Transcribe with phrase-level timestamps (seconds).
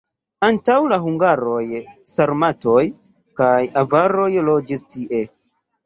[0.45, 1.59] Antaŭ la hungaroj
[2.13, 2.81] sarmatoj
[3.43, 3.55] kaj
[3.87, 5.27] avaroj loĝis tie.